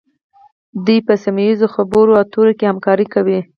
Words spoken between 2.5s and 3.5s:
کې همکاري کوي